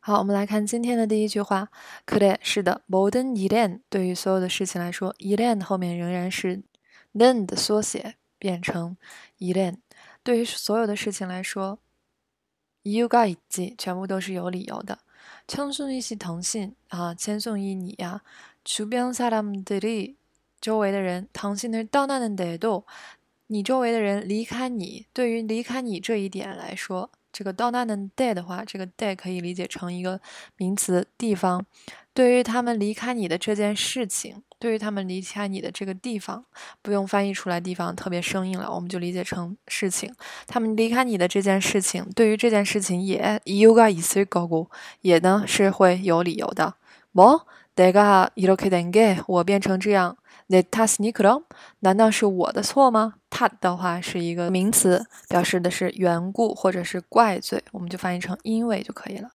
[0.00, 1.68] 好，我们来看今天的第一句话。
[2.06, 6.62] 그래是的，모든일엔对于所有的事情来说，일엔后面仍然是
[7.14, 8.96] 는的缩写，变成
[9.38, 9.78] 일 엔。
[10.22, 11.78] 对于所有的事情来说，
[12.84, 14.98] 이유가있 지， 全部都是有理由的。
[15.48, 18.22] 청순이시腾信啊，千颂伊你呀，
[18.64, 20.14] 주변사람들 이，
[20.60, 22.84] 周围的人，당신을떠나는데 도，
[23.51, 30.19] 你周围的人离开你对于离开你这一点来说这个到那的 day 的话这个 day 可以理解成一个
[30.57, 31.65] 名词地方。
[32.13, 36.43] 对于他们离开你的这件事情对于他们离开你的这个地方
[36.81, 40.13] 不用翻译出来地方特别生硬了我们就理解成事情。
[40.47, 44.69] 他们离开你的这件事情对于这件事情也 yoga is go
[45.01, 46.75] 也呢是会有理由的
[47.12, 50.16] 뭐내가이렇게된 게， 我变成这样。
[50.48, 51.42] 내탓이니그럼
[51.80, 53.14] 难道是我的错吗？
[53.28, 59.30] 탓的话是一个名词，表示的是缘故或者是怪罪，我们就翻译成因为就可以了。